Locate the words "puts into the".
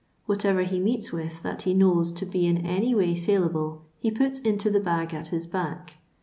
4.09-4.79